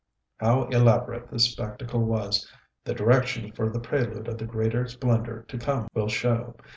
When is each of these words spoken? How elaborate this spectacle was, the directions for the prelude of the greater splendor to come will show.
How 0.37 0.63
elaborate 0.69 1.29
this 1.29 1.43
spectacle 1.43 2.03
was, 2.03 2.51
the 2.85 2.95
directions 2.95 3.51
for 3.55 3.69
the 3.69 3.79
prelude 3.79 4.27
of 4.27 4.39
the 4.39 4.47
greater 4.47 4.87
splendor 4.87 5.43
to 5.47 5.59
come 5.59 5.89
will 5.93 6.07
show. 6.09 6.55